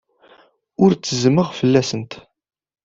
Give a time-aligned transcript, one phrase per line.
[0.83, 2.11] Ur ttezzmeɣ fell-asent.